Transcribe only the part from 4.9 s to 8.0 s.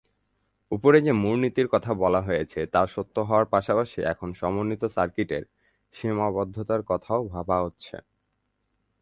সার্কিটের সীমাবদ্ধতার কথাও ভাবা হচ্ছে।